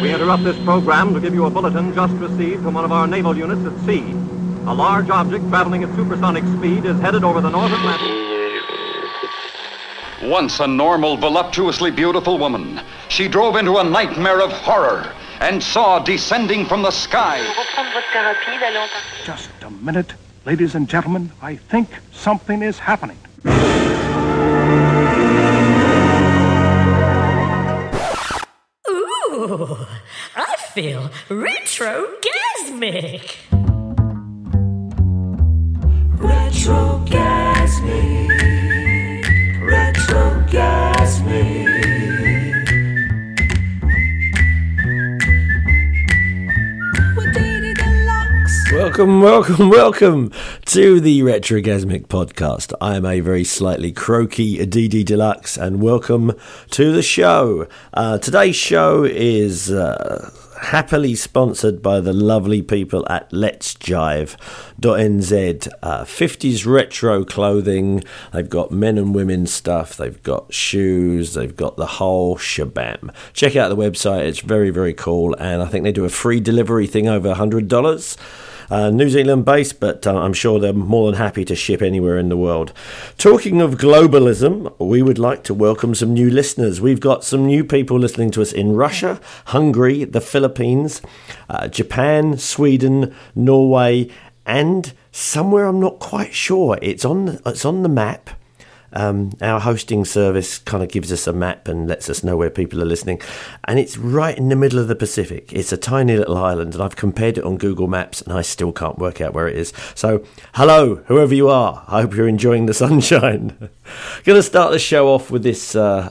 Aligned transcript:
We 0.00 0.12
interrupt 0.12 0.42
this 0.42 0.58
program 0.64 1.14
to 1.14 1.20
give 1.20 1.34
you 1.34 1.44
a 1.44 1.50
bulletin 1.50 1.94
just 1.94 2.14
received 2.14 2.64
from 2.64 2.74
one 2.74 2.84
of 2.84 2.90
our 2.90 3.06
naval 3.06 3.36
units 3.36 3.64
at 3.64 3.86
sea. 3.86 4.10
A 4.66 4.74
large 4.74 5.08
object 5.08 5.48
traveling 5.50 5.84
at 5.84 5.94
supersonic 5.94 6.42
speed 6.58 6.84
is 6.84 6.98
headed 6.98 7.22
over 7.22 7.40
the 7.40 7.48
North 7.48 7.70
Atlantic. 7.72 8.10
Once 10.28 10.58
a 10.58 10.66
normal, 10.66 11.16
voluptuously 11.16 11.92
beautiful 11.92 12.38
woman, 12.38 12.80
she 13.08 13.28
drove 13.28 13.54
into 13.54 13.76
a 13.76 13.84
nightmare 13.84 14.40
of 14.40 14.50
horror 14.50 15.12
and 15.38 15.62
saw 15.62 16.00
descending 16.00 16.66
from 16.66 16.82
the 16.82 16.90
sky. 16.90 17.40
Just 19.24 19.50
a 19.62 19.70
minute, 19.70 20.14
ladies 20.44 20.74
and 20.74 20.88
gentlemen. 20.88 21.30
I 21.40 21.54
think 21.54 21.88
something 22.10 22.62
is 22.62 22.80
happening. 22.80 23.18
I 29.44 30.56
feel 30.72 31.10
retrogasmic. 31.28 33.36
Retrogasmic. 36.16 38.53
Welcome, 48.74 49.20
welcome, 49.20 49.70
welcome 49.70 50.32
to 50.66 50.98
the 50.98 51.20
Retrogasmic 51.20 52.08
podcast. 52.08 52.72
I 52.80 52.96
am 52.96 53.06
a 53.06 53.20
very 53.20 53.44
slightly 53.44 53.92
croaky 53.92 54.58
DD 54.66 55.04
Deluxe, 55.04 55.56
and 55.56 55.80
welcome 55.80 56.32
to 56.70 56.90
the 56.90 57.00
show. 57.00 57.68
Uh, 57.92 58.18
today's 58.18 58.56
show 58.56 59.04
is 59.04 59.70
uh, 59.70 60.28
happily 60.60 61.14
sponsored 61.14 61.82
by 61.82 62.00
the 62.00 62.12
lovely 62.12 62.62
people 62.62 63.06
at 63.08 63.32
Let's 63.32 63.74
Jive.nz. 63.74 65.68
Uh, 65.80 66.04
50s 66.04 66.66
retro 66.66 67.24
clothing. 67.24 68.02
They've 68.32 68.50
got 68.50 68.72
men 68.72 68.98
and 68.98 69.14
women 69.14 69.46
stuff. 69.46 69.96
They've 69.96 70.22
got 70.24 70.52
shoes. 70.52 71.34
They've 71.34 71.56
got 71.56 71.76
the 71.76 71.86
whole 71.86 72.36
shabam. 72.38 73.14
Check 73.34 73.54
out 73.54 73.68
the 73.68 73.76
website. 73.76 74.26
It's 74.26 74.40
very, 74.40 74.70
very 74.70 74.94
cool. 74.94 75.36
And 75.38 75.62
I 75.62 75.66
think 75.66 75.84
they 75.84 75.92
do 75.92 76.04
a 76.04 76.10
free 76.10 76.40
delivery 76.40 76.88
thing 76.88 77.06
over 77.06 77.32
$100 77.32 78.16
uh, 78.70 78.90
New 78.90 79.08
Zealand 79.08 79.44
based, 79.44 79.80
but 79.80 80.06
uh, 80.06 80.16
I'm 80.16 80.32
sure 80.32 80.58
they're 80.58 80.72
more 80.72 81.10
than 81.10 81.18
happy 81.18 81.44
to 81.46 81.54
ship 81.54 81.82
anywhere 81.82 82.18
in 82.18 82.28
the 82.28 82.36
world. 82.36 82.72
Talking 83.18 83.60
of 83.60 83.76
globalism, 83.76 84.74
we 84.78 85.02
would 85.02 85.18
like 85.18 85.44
to 85.44 85.54
welcome 85.54 85.94
some 85.94 86.14
new 86.14 86.30
listeners. 86.30 86.80
We've 86.80 87.00
got 87.00 87.24
some 87.24 87.46
new 87.46 87.64
people 87.64 87.98
listening 87.98 88.30
to 88.32 88.42
us 88.42 88.52
in 88.52 88.74
Russia, 88.74 89.20
Hungary, 89.46 90.04
the 90.04 90.20
Philippines, 90.20 91.02
uh, 91.48 91.68
Japan, 91.68 92.38
Sweden, 92.38 93.14
Norway, 93.34 94.10
and 94.46 94.92
somewhere 95.10 95.66
I'm 95.66 95.80
not 95.80 95.98
quite 95.98 96.34
sure. 96.34 96.78
It's 96.82 97.04
on 97.04 97.40
it's 97.46 97.64
on 97.64 97.82
the 97.82 97.88
map. 97.88 98.30
Um, 98.94 99.32
our 99.40 99.60
hosting 99.60 100.04
service 100.04 100.58
kind 100.58 100.82
of 100.82 100.88
gives 100.88 101.12
us 101.12 101.26
a 101.26 101.32
map 101.32 101.68
and 101.68 101.88
lets 101.88 102.08
us 102.08 102.24
know 102.24 102.36
where 102.36 102.50
people 102.50 102.80
are 102.80 102.86
listening. 102.86 103.20
And 103.64 103.78
it's 103.78 103.98
right 103.98 104.36
in 104.36 104.48
the 104.48 104.56
middle 104.56 104.78
of 104.78 104.88
the 104.88 104.94
Pacific. 104.94 105.52
It's 105.52 105.72
a 105.72 105.76
tiny 105.76 106.16
little 106.16 106.36
island, 106.36 106.74
and 106.74 106.82
I've 106.82 106.96
compared 106.96 107.38
it 107.38 107.44
on 107.44 107.58
Google 107.58 107.88
Maps, 107.88 108.22
and 108.22 108.32
I 108.32 108.42
still 108.42 108.72
can't 108.72 108.98
work 108.98 109.20
out 109.20 109.34
where 109.34 109.48
it 109.48 109.56
is. 109.56 109.72
So, 109.94 110.24
hello, 110.54 110.96
whoever 111.06 111.34
you 111.34 111.48
are. 111.48 111.84
I 111.88 112.02
hope 112.02 112.14
you're 112.14 112.28
enjoying 112.28 112.66
the 112.66 112.74
sunshine. 112.84 113.70
Going 114.24 114.38
to 114.38 114.42
start 114.42 114.72
the 114.72 114.78
show 114.78 115.08
off 115.08 115.30
with 115.30 115.42
this. 115.42 115.74
Uh, 115.74 116.10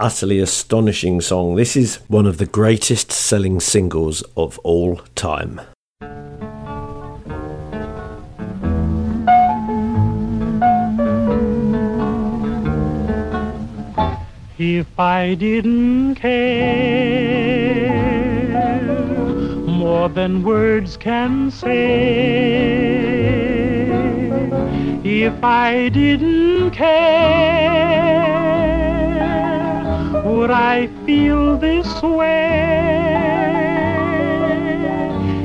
utterly 0.00 0.38
astonishing 0.38 1.20
song. 1.20 1.56
This 1.56 1.76
is 1.76 1.96
one 2.06 2.24
of 2.24 2.38
the 2.38 2.46
greatest 2.46 3.10
selling 3.10 3.58
singles 3.58 4.22
of 4.36 4.58
all 4.60 4.98
time. 5.16 5.60
If 14.60 14.98
I 14.98 15.34
didn't 15.34 16.16
care 16.16 17.94
more 19.68 20.08
than 20.08 20.42
words 20.42 20.96
can 20.96 21.52
say, 21.52 22.88
if 25.04 25.44
I 25.44 25.90
didn't 25.90 26.72
care, 26.72 26.98
would 30.24 30.50
I 30.50 30.88
feel 31.06 31.56
this 31.56 32.02
way? 32.02 32.74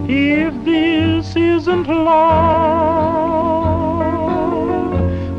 If 0.09 0.55
this 0.65 1.35
isn't 1.35 1.87
love, 1.87 2.23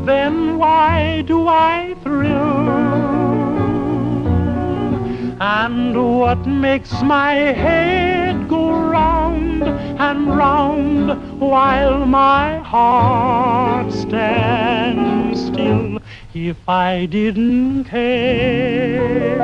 then 0.05 0.57
why 0.57 1.23
do 1.27 1.49
I 1.49 1.93
thrill? 2.01 3.14
And 5.41 6.17
what 6.17 6.47
makes 6.47 7.01
my 7.01 7.33
head 7.33 8.47
go 8.47 8.71
round 8.71 9.63
and 9.63 10.33
round 10.33 11.41
while 11.41 12.05
my 12.05 12.59
heart 12.59 13.91
stands 13.91 15.45
still 15.47 15.99
if 16.33 16.57
I 16.69 17.07
didn't 17.07 17.83
care? 17.83 19.35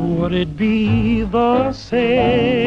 Would 0.00 0.32
it 0.32 0.56
be 0.56 1.24
the 1.24 1.74
same? 1.74 2.62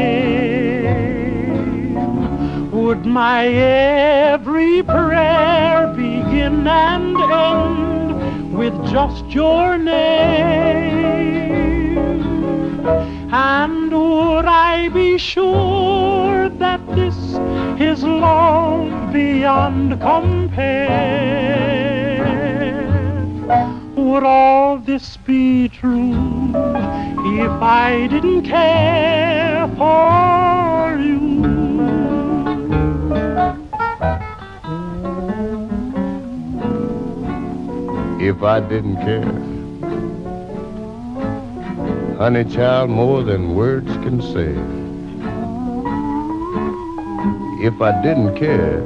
Would 2.69 3.03
my 3.07 3.47
every 3.47 4.83
prayer 4.83 5.87
begin 5.95 6.67
and 6.67 7.17
end? 7.17 7.94
With 8.55 8.73
just 8.87 9.25
your 9.31 9.77
name? 9.77 11.05
And 13.33 13.91
would 13.91 14.45
I 14.45 14.89
be 14.89 15.17
sure 15.17 16.47
that 16.49 16.79
this 16.95 17.15
is 17.79 18.03
love 18.03 19.11
beyond 19.11 19.99
compare? 19.99 20.85
Would 23.95 24.23
all 24.23 24.77
this 24.77 25.17
be 25.17 25.67
true 25.67 26.13
if 27.41 27.51
I 27.61 28.07
didn't 28.09 28.43
care 28.43 29.67
for 29.75 30.97
you? 31.01 31.54
If 38.27 38.41
I 38.41 38.59
didn't 38.59 38.97
care. 38.97 39.23
Honey 42.17 42.43
child, 42.45 42.89
more 42.89 43.21
than 43.21 43.55
words 43.55 43.91
can 43.97 44.21
say. 44.21 44.55
If 47.63 47.81
I 47.81 47.91
didn't 48.01 48.35
care, 48.35 48.81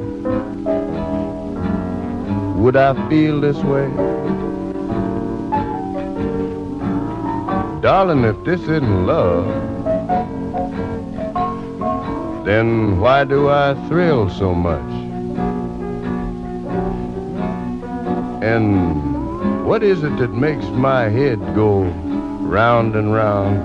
would 2.56 2.76
I 2.76 2.94
feel 3.08 3.40
this 3.40 3.58
way? 3.58 3.88
Darling, 7.82 8.26
if 8.26 8.44
this 8.44 8.62
isn't 8.62 9.06
love, 9.06 9.46
then 12.46 13.00
why 13.00 13.24
do 13.24 13.48
I 13.48 13.74
thrill 13.88 14.30
so 14.30 14.54
much? 14.54 14.92
And 18.44 19.09
what 19.70 19.84
is 19.84 20.02
it 20.04 20.18
that 20.18 20.32
makes 20.32 20.66
my 20.70 21.04
head 21.10 21.38
go 21.54 21.84
round 22.42 22.96
and 22.96 23.14
round 23.14 23.56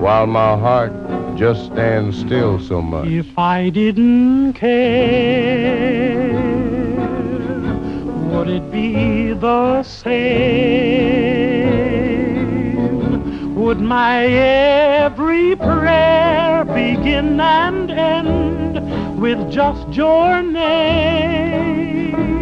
while 0.00 0.26
my 0.26 0.56
heart 0.56 0.90
just 1.36 1.66
stands 1.66 2.18
still 2.18 2.58
so 2.58 2.80
much? 2.80 3.06
If 3.06 3.38
I 3.38 3.68
didn't 3.68 4.54
care, 4.54 6.32
would 8.30 8.48
it 8.48 8.72
be 8.72 9.34
the 9.34 9.82
same? 9.82 10.24
Would 13.56 13.80
my 13.80 14.24
every 14.24 15.56
prayer 15.56 16.64
begin 16.64 17.38
and 17.38 17.90
end 17.90 19.20
with 19.20 19.52
just 19.52 19.86
your 19.90 20.42
name? 20.42 22.33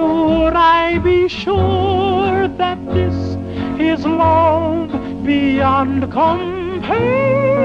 would 0.00 0.54
I 0.54 0.98
be 0.98 1.28
sure 1.28 2.48
that 2.48 2.78
this 2.94 3.14
is 3.80 4.04
love 4.06 4.90
beyond 5.24 6.10
compare? 6.10 7.60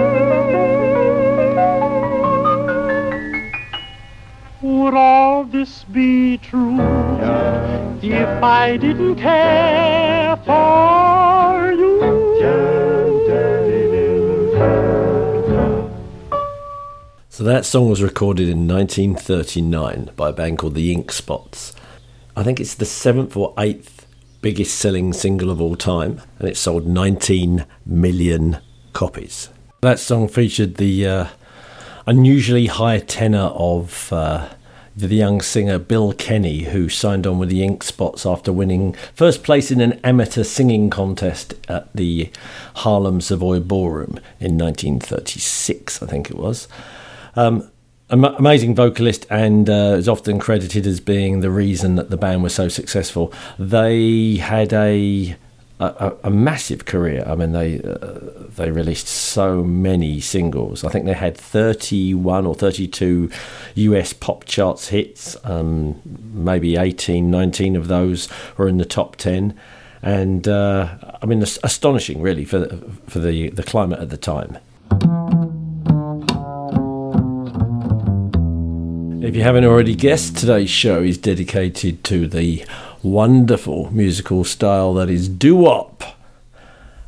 Would 4.61 4.93
all 4.93 5.43
this 5.43 5.83
be 5.85 6.37
true 6.37 6.79
if 8.01 8.43
I 8.43 8.77
didn't 8.77 9.15
care 9.15 10.35
for 10.37 11.71
you? 11.71 11.95
So 17.35 17.43
that 17.43 17.65
song 17.65 17.89
was 17.89 18.01
recorded 18.01 18.47
in 18.47 18.65
1939 18.65 20.11
by 20.15 20.29
a 20.29 20.31
band 20.31 20.57
called 20.57 20.73
the 20.73 20.93
Ink 20.93 21.11
Spots, 21.11 21.74
I 22.35 22.43
think 22.43 22.59
it's 22.59 22.75
the 22.75 22.85
seventh 22.85 23.37
or 23.37 23.53
eighth 23.57 24.05
biggest 24.41 24.77
selling 24.77 25.13
single 25.13 25.49
of 25.49 25.61
all 25.61 25.75
time, 25.75 26.21
and 26.37 26.47
it 26.47 26.57
sold 26.57 26.85
19 26.85 27.65
million 27.85 28.59
copies. 28.93 29.49
That 29.81 29.99
song 29.99 30.27
featured 30.27 30.75
the 30.75 31.07
uh, 31.07 31.27
unusually 32.05 32.67
high 32.67 32.99
tenor 32.99 33.51
of 33.55 34.11
uh, 34.11 34.49
the 34.95 35.07
young 35.07 35.41
singer 35.41 35.79
Bill 35.79 36.13
Kenny, 36.13 36.63
who 36.63 36.89
signed 36.89 37.25
on 37.25 37.39
with 37.39 37.49
the 37.49 37.63
Ink 37.63 37.83
Spots 37.83 38.25
after 38.25 38.53
winning 38.53 38.93
first 39.13 39.43
place 39.43 39.71
in 39.71 39.81
an 39.81 39.99
amateur 40.03 40.43
singing 40.43 40.89
contest 40.89 41.53
at 41.67 41.91
the 41.93 42.29
Harlem 42.75 43.21
Savoy 43.21 43.59
Ballroom 43.59 44.19
in 44.39 44.57
1936, 44.57 46.01
I 46.01 46.05
think 46.05 46.29
it 46.29 46.37
was. 46.37 46.67
Um, 47.35 47.69
amazing 48.09 48.75
vocalist 48.75 49.25
and 49.29 49.69
uh, 49.69 49.95
is 49.97 50.07
often 50.07 50.39
credited 50.39 50.85
as 50.85 50.99
being 50.99 51.39
the 51.39 51.49
reason 51.49 51.95
that 51.95 52.09
the 52.09 52.17
band 52.17 52.43
was 52.43 52.53
so 52.53 52.67
successful. 52.67 53.33
They 53.57 54.35
had 54.37 54.73
a 54.73 55.35
a, 55.79 56.13
a 56.23 56.29
massive 56.29 56.85
career. 56.85 57.23
I 57.27 57.35
mean, 57.35 57.51
they 57.51 57.81
uh, 57.81 58.19
they 58.55 58.71
released 58.71 59.07
so 59.07 59.63
many 59.63 60.21
singles. 60.21 60.83
I 60.83 60.89
think 60.89 61.05
they 61.05 61.13
had 61.13 61.35
31 61.37 62.45
or 62.45 62.55
32 62.55 63.29
US 63.75 64.13
pop 64.13 64.45
charts 64.45 64.89
hits. 64.89 65.35
Um, 65.43 66.01
maybe 66.33 66.77
18, 66.77 67.29
19 67.29 67.75
of 67.75 67.87
those 67.87 68.29
were 68.57 68.67
in 68.67 68.77
the 68.77 68.85
top 68.85 69.17
10. 69.17 69.57
And 70.01 70.47
uh, 70.47 70.97
I 71.21 71.25
mean, 71.25 71.41
astonishing, 71.41 72.21
really, 72.21 72.45
for 72.45 72.67
for 73.07 73.19
the 73.19 73.49
the 73.49 73.63
climate 73.63 73.99
at 73.99 74.09
the 74.09 74.17
time. 74.17 74.59
If 79.25 79.35
you 79.35 79.41
haven't 79.41 79.65
already 79.65 79.95
guessed, 79.95 80.37
today's 80.37 80.69
show 80.69 81.01
is 81.01 81.17
dedicated 81.17 82.03
to 82.03 82.27
the 82.27 82.63
wonderful 83.01 83.91
musical 83.91 84.43
style 84.43 84.93
that 84.93 85.09
is 85.09 85.27
doo-wop. 85.27 86.03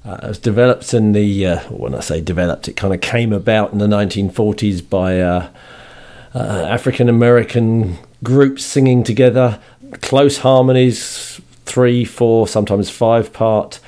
Uh, 0.04 0.18
it 0.24 0.28
was 0.30 0.40
developed 0.40 0.96
in 0.96 1.12
the, 1.12 1.46
uh, 1.46 1.60
when 1.70 1.94
I 1.94 2.00
say 2.00 2.20
developed, 2.20 2.68
it 2.68 2.74
kind 2.74 2.92
of 2.92 3.02
came 3.02 3.32
about 3.32 3.72
in 3.72 3.78
the 3.78 3.86
1940s 3.86 4.90
by 4.90 5.22
uh, 5.22 5.50
uh, 6.34 6.40
African 6.68 7.08
American 7.08 8.00
groups 8.24 8.66
singing 8.66 9.04
together, 9.04 9.60
close 10.02 10.40
harmonies, 10.40 11.40
three, 11.66 12.04
four, 12.04 12.48
sometimes 12.48 12.90
five 12.90 13.32
part, 13.32 13.80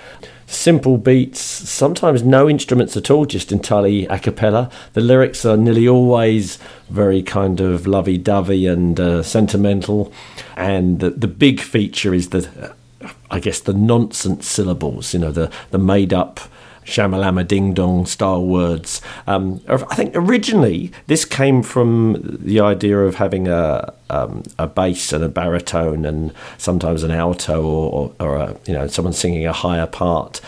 simple 0.50 0.98
beats, 0.98 1.40
sometimes 1.40 2.24
no 2.24 2.50
instruments 2.50 2.98
at 2.98 3.12
all, 3.12 3.25
just 3.25 3.51
entirely 3.51 4.06
a 4.07 4.18
cappella. 4.18 4.69
The 4.94 5.01
lyrics 5.01 5.46
are 5.46 5.56
nearly 5.56 5.88
always 5.88 6.57
very 6.90 7.22
kind 7.22 7.62
of 7.62 7.86
lovey 7.86 8.18
dovey 8.18 8.66
and 8.66 9.00
uh, 9.00 9.24
sentimental, 9.24 10.12
and 10.57 11.00
the, 11.00 11.12
the 11.12 11.28
big 11.28 11.60
feature 11.60 12.13
is 12.13 12.30
the, 12.30 12.74
I 13.30 13.40
guess, 13.40 13.60
the 13.60 13.74
nonsense 13.74 14.48
syllables, 14.48 15.13
you 15.13 15.19
know, 15.19 15.31
the, 15.31 15.51
the 15.72 15.78
made 15.78 16.13
up 16.13 16.40
shamalama 16.90 17.48
ding 17.48 17.74
dong 17.74 18.06
style 18.06 18.46
words. 18.46 19.02
Um, 19.28 19.62
I 19.68 19.96
think 19.96 20.12
originally 20.16 20.92
this 21.08 21.26
came 21.26 21.64
from 21.64 22.38
the 22.42 22.60
idea 22.60 23.00
of 23.00 23.16
having 23.16 23.48
a 23.48 23.94
um, 24.10 24.44
a 24.58 24.68
bass 24.68 25.14
and 25.14 25.24
a 25.24 25.30
baritone 25.30 26.04
and 26.04 26.34
sometimes 26.58 27.04
an 27.04 27.12
alto 27.12 27.64
or, 27.64 28.14
or, 28.20 28.36
a, 28.38 28.58
you 28.66 28.74
know 28.74 28.88
someone 28.88 29.14
singing 29.14 29.46
a 29.46 29.54
higher 29.54 29.88
part. 29.88 30.42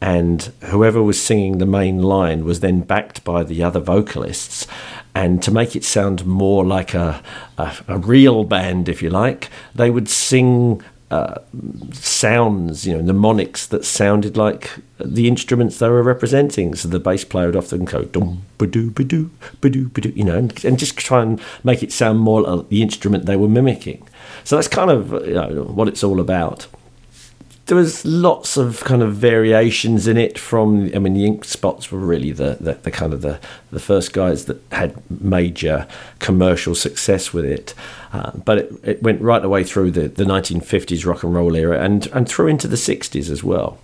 And 0.00 0.42
whoever 0.64 1.02
was 1.02 1.20
singing 1.20 1.56
the 1.56 1.66
main 1.66 2.02
line 2.02 2.44
was 2.44 2.60
then 2.60 2.80
backed 2.82 3.24
by 3.24 3.42
the 3.42 3.62
other 3.62 3.80
vocalists. 3.80 4.66
And 5.14 5.42
to 5.42 5.50
make 5.50 5.74
it 5.74 5.84
sound 5.84 6.26
more 6.26 6.66
like 6.66 6.92
a, 6.92 7.22
a, 7.56 7.74
a 7.88 7.98
real 7.98 8.44
band, 8.44 8.90
if 8.90 9.00
you 9.00 9.08
like, 9.08 9.48
they 9.74 9.90
would 9.90 10.10
sing 10.10 10.82
uh, 11.10 11.40
sounds, 11.92 12.86
you 12.86 12.94
know, 12.96 13.02
mnemonics 13.02 13.66
that 13.68 13.84
sounded 13.84 14.36
like 14.36 14.70
the 14.98 15.28
instruments 15.28 15.78
they 15.78 15.88
were 15.88 16.02
representing. 16.02 16.74
So 16.74 16.88
the 16.88 16.98
bass 16.98 17.24
player 17.24 17.46
would 17.46 17.56
often 17.56 17.84
go 17.84 18.02
dum 18.02 18.42
ba 18.58 18.66
doo 18.66 18.90
ba 18.90 19.04
doo 19.04 19.30
ba 19.60 19.68
doo 19.68 19.88
ba 19.88 20.00
doo, 20.00 20.12
you 20.16 20.24
know, 20.24 20.36
and, 20.36 20.64
and 20.64 20.78
just 20.78 20.96
try 20.96 21.22
and 21.22 21.40
make 21.62 21.82
it 21.82 21.92
sound 21.92 22.20
more 22.20 22.42
like 22.42 22.68
the 22.68 22.82
instrument 22.82 23.26
they 23.26 23.36
were 23.36 23.48
mimicking. 23.48 24.06
So 24.44 24.56
that's 24.56 24.68
kind 24.68 24.90
of 24.90 25.12
you 25.26 25.34
know, 25.34 25.64
what 25.64 25.88
it's 25.88 26.02
all 26.02 26.20
about. 26.20 26.66
There 27.66 27.76
was 27.76 28.04
lots 28.04 28.56
of 28.56 28.84
kind 28.84 29.02
of 29.02 29.16
variations 29.16 30.06
in 30.06 30.16
it. 30.16 30.38
From 30.38 30.84
I 30.94 31.00
mean, 31.00 31.14
the 31.14 31.26
Ink 31.26 31.44
Spots 31.44 31.90
were 31.90 31.98
really 31.98 32.30
the, 32.30 32.56
the, 32.60 32.74
the 32.74 32.92
kind 32.92 33.12
of 33.12 33.22
the, 33.22 33.40
the 33.72 33.80
first 33.80 34.12
guys 34.12 34.44
that 34.44 34.62
had 34.70 34.94
major 35.10 35.88
commercial 36.20 36.76
success 36.76 37.32
with 37.32 37.44
it. 37.44 37.74
Uh, 38.12 38.30
but 38.36 38.58
it, 38.58 38.72
it 38.84 39.02
went 39.02 39.20
right 39.20 39.42
the 39.42 39.48
way 39.48 39.64
through 39.64 39.90
the, 39.90 40.06
the 40.06 40.22
1950s 40.22 41.04
rock 41.04 41.24
and 41.24 41.34
roll 41.34 41.56
era 41.56 41.82
and, 41.82 42.06
and 42.08 42.28
through 42.28 42.46
into 42.46 42.68
the 42.68 42.76
60s 42.76 43.28
as 43.28 43.42
well. 43.42 43.78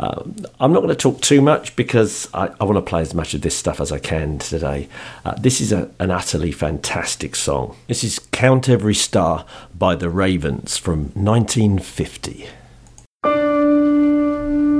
Uh, 0.00 0.22
I'm 0.60 0.72
not 0.72 0.80
going 0.80 0.88
to 0.88 0.94
talk 0.94 1.20
too 1.20 1.42
much 1.42 1.74
because 1.76 2.28
I, 2.32 2.50
I 2.60 2.64
want 2.64 2.76
to 2.76 2.82
play 2.82 3.02
as 3.02 3.14
much 3.14 3.34
of 3.34 3.42
this 3.42 3.56
stuff 3.56 3.80
as 3.80 3.90
I 3.90 3.98
can 3.98 4.38
today. 4.38 4.88
Uh, 5.24 5.34
this 5.34 5.60
is 5.60 5.72
a, 5.72 5.90
an 5.98 6.10
utterly 6.10 6.52
fantastic 6.52 7.34
song. 7.34 7.76
This 7.88 8.04
is 8.04 8.20
Count 8.30 8.68
Every 8.68 8.94
Star 8.94 9.44
by 9.76 9.96
the 9.96 10.08
Ravens 10.08 10.78
from 10.78 11.10
1950. 11.14 12.48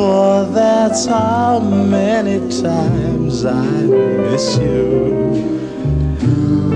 For 0.00 0.46
that's 0.46 1.04
how 1.04 1.60
many 1.60 2.38
times 2.62 3.44
I 3.44 3.82
miss 3.82 4.56
you. 4.56 6.16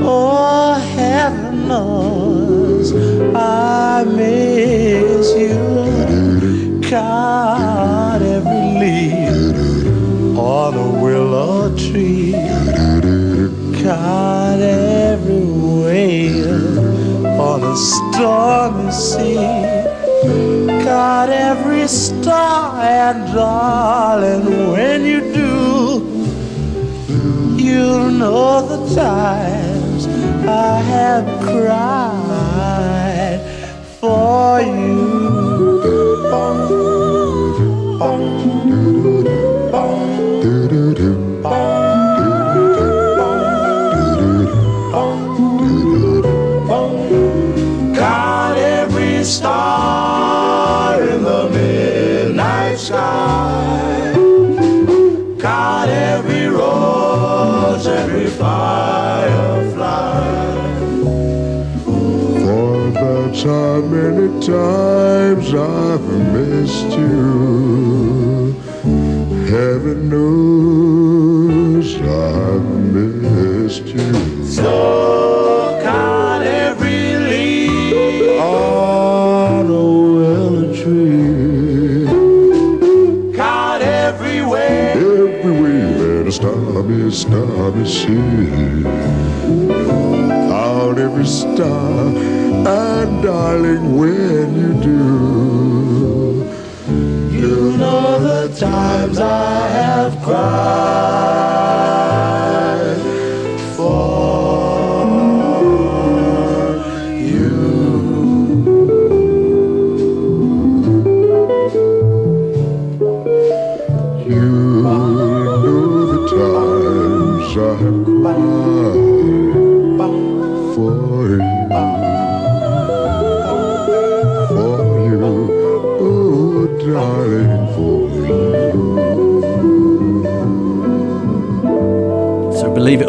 Oh, 0.05 0.75
heaven 0.95 1.67
knows 1.67 2.93
I 3.35 4.05
miss 4.05 5.35
you. 5.39 6.83
Count 6.83 8.23
every 8.23 8.65
leaf 8.83 10.37
on 10.37 10.75
a 10.75 10.89
willow 11.03 11.75
tree. 11.79 12.33
Count 13.83 14.61
every 14.61 15.47
wave 15.83 16.79
on 17.41 17.63
a 17.63 17.75
stormy 17.75 18.93
sea. 18.93 19.64
And 22.85 23.33
darling, 23.33 24.45
when 24.73 25.05
you 25.07 25.21
do, 25.33 26.03
you'll 27.57 28.11
know 28.11 28.67
the 28.67 28.95
times 28.95 30.07
I 30.47 30.81
have 30.93 31.27
cried 31.49 33.41
for 34.01 34.61
you. 34.61 35.14
Many 64.49 65.04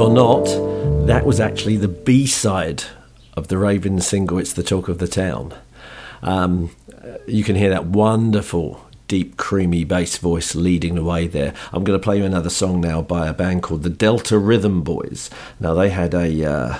or 0.05 0.11
not, 0.11 0.45
that 1.07 1.25
was 1.25 1.39
actually 1.39 1.77
the 1.77 1.87
B 1.87 2.27
side 2.27 2.83
of 3.35 3.47
the 3.47 3.57
Raven 3.57 3.99
single, 3.99 4.37
It's 4.37 4.53
the 4.53 4.61
Talk 4.61 4.87
of 4.87 4.99
the 4.99 5.07
Town. 5.07 5.51
Um, 6.21 6.69
you 7.25 7.43
can 7.43 7.55
hear 7.55 7.71
that 7.71 7.87
wonderful, 7.87 8.85
deep, 9.07 9.35
creamy 9.35 9.83
bass 9.83 10.19
voice 10.19 10.53
leading 10.53 10.93
the 10.93 11.03
way 11.03 11.25
there. 11.25 11.55
I'm 11.73 11.83
going 11.83 11.99
to 11.99 12.03
play 12.03 12.19
you 12.19 12.23
another 12.23 12.51
song 12.51 12.81
now 12.81 13.01
by 13.01 13.27
a 13.27 13.33
band 13.33 13.63
called 13.63 13.81
the 13.81 13.89
Delta 13.89 14.37
Rhythm 14.37 14.83
Boys. 14.83 15.31
Now, 15.59 15.73
they 15.73 15.89
had 15.89 16.13
a. 16.13 16.45
Uh, 16.45 16.77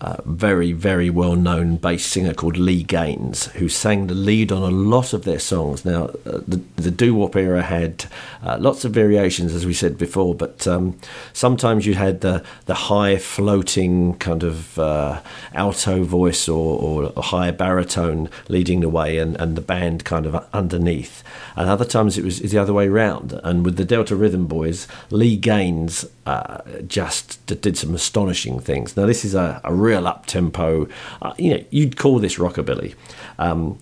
uh, 0.00 0.16
very, 0.24 0.72
very 0.72 1.08
well 1.08 1.36
known 1.36 1.76
bass 1.76 2.04
singer 2.04 2.34
called 2.34 2.58
Lee 2.58 2.82
Gaines, 2.82 3.46
who 3.52 3.68
sang 3.68 4.06
the 4.06 4.14
lead 4.14 4.52
on 4.52 4.62
a 4.62 4.74
lot 4.74 5.12
of 5.12 5.24
their 5.24 5.38
songs. 5.38 5.84
Now, 5.84 6.04
uh, 6.26 6.40
the, 6.46 6.60
the 6.76 6.90
doo 6.90 7.14
wop 7.14 7.34
era 7.36 7.62
had 7.62 8.04
uh, 8.42 8.58
lots 8.60 8.84
of 8.84 8.92
variations, 8.92 9.54
as 9.54 9.64
we 9.64 9.72
said 9.72 9.96
before, 9.96 10.34
but 10.34 10.66
um, 10.66 10.98
sometimes 11.32 11.86
you 11.86 11.94
had 11.94 12.20
the, 12.20 12.44
the 12.66 12.74
high 12.74 13.16
floating 13.16 14.18
kind 14.18 14.42
of 14.42 14.78
uh, 14.78 15.20
alto 15.54 16.04
voice 16.04 16.48
or, 16.48 16.78
or 16.78 17.12
a 17.16 17.22
high 17.22 17.50
baritone 17.50 18.28
leading 18.48 18.80
the 18.80 18.88
way 18.88 19.18
and, 19.18 19.36
and 19.40 19.56
the 19.56 19.62
band 19.62 20.04
kind 20.04 20.26
of 20.26 20.46
underneath. 20.52 21.24
And 21.56 21.70
other 21.70 21.86
times 21.86 22.18
it 22.18 22.24
was 22.24 22.40
the 22.40 22.58
other 22.58 22.74
way 22.74 22.88
round. 22.88 23.40
And 23.42 23.64
with 23.64 23.76
the 23.76 23.84
Delta 23.84 24.14
Rhythm 24.14 24.46
Boys, 24.46 24.86
Lee 25.10 25.36
Gaines 25.36 26.04
uh, 26.26 26.58
just 26.86 27.46
did 27.46 27.78
some 27.78 27.94
astonishing 27.94 28.60
things. 28.60 28.96
Now, 28.96 29.06
this 29.06 29.24
is 29.24 29.34
a, 29.34 29.60
a 29.64 29.72
real 29.86 30.06
up 30.06 30.26
tempo, 30.26 30.88
uh, 31.22 31.32
you 31.38 31.54
know, 31.54 31.64
you'd 31.70 31.96
call 31.96 32.18
this 32.18 32.36
rockabilly. 32.36 32.94
Um, 33.38 33.78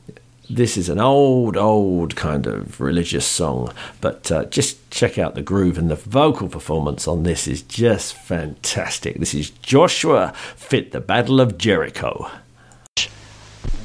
this 0.50 0.76
is 0.76 0.90
an 0.90 1.00
old, 1.00 1.56
old 1.56 2.16
kind 2.16 2.46
of 2.46 2.78
religious 2.80 3.24
song, 3.26 3.72
but 4.02 4.30
uh, 4.30 4.44
just 4.44 4.90
check 4.90 5.18
out 5.18 5.34
the 5.34 5.42
groove 5.42 5.78
and 5.78 5.90
the 5.90 5.96
vocal 5.96 6.48
performance 6.48 7.08
on 7.08 7.22
this 7.22 7.48
is 7.48 7.62
just 7.62 8.14
fantastic. 8.14 9.18
This 9.18 9.34
is 9.34 9.50
Joshua 9.50 10.34
Fit 10.54 10.92
the 10.92 11.00
Battle 11.00 11.40
of 11.40 11.56
Jericho. 11.56 12.30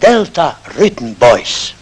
Delta 0.01 0.57
Rhythm 0.77 1.13
Boys. 1.13 1.78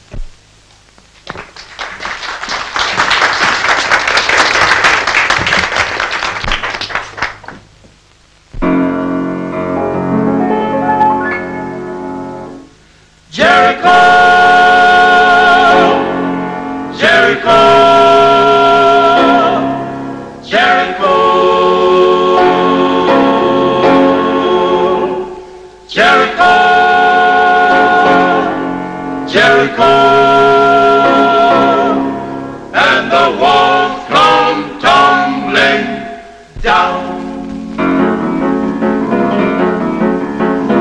Jericho, 29.58 29.84
and 32.76 33.12
the 33.12 33.42
walls 33.42 34.06
come 34.08 34.80
tumbling 34.80 35.86
down. 36.62 37.02